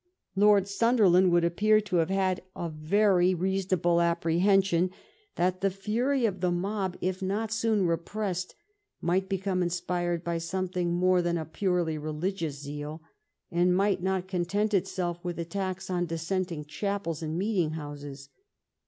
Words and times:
Lord 0.35 0.67
Sunderland 0.67 1.31
would 1.31 1.43
appear 1.45 1.79
to 1.81 1.97
have 1.97 2.09
had 2.09 2.41
a 2.55 2.69
very 2.71 3.33
301 3.33 3.37
THE 3.37 3.37
REION 3.37 3.37
OF 3.37 3.37
QUEEN 3.37 3.37
ANNE 3.37 3.51
reasonable 3.53 4.01
apprehension 4.01 4.91
that 5.35 5.61
the 5.61 5.69
fury 5.69 6.25
of 6.25 6.41
the 6.41 6.49
mob, 6.49 6.97
if 7.01 7.21
not 7.21 7.51
soon 7.51 7.85
repressed, 7.85 8.55
might 8.99 9.29
become 9.29 9.61
inspired 9.61 10.23
by 10.23 10.39
some 10.39 10.67
thing 10.69 10.91
more 10.95 11.21
than 11.21 11.37
a 11.37 11.45
purely 11.45 11.99
religious 11.99 12.59
zeal, 12.59 13.03
and 13.51 13.77
might 13.77 14.01
not 14.01 14.27
content 14.27 14.73
itself 14.73 15.23
with 15.23 15.37
attacks 15.37 15.87
on 15.91 16.07
dissenting 16.07 16.65
chapels 16.65 17.19
■ 17.19 17.21
and 17.21 17.37
meeting 17.37 17.73
houses. 17.73 18.29